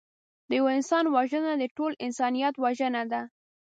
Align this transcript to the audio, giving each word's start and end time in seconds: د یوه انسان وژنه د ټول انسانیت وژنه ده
د 0.49 0.51
یوه 0.59 0.71
انسان 0.77 1.05
وژنه 1.15 1.51
د 1.57 1.63
ټول 1.77 1.91
انسانیت 2.05 2.55
وژنه 2.63 3.03
ده 3.11 3.21